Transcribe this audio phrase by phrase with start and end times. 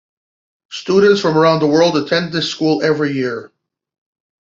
[0.71, 3.51] Students from around the world attend this school every year.